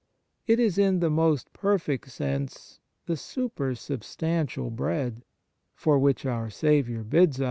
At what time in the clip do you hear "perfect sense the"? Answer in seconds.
1.53-3.13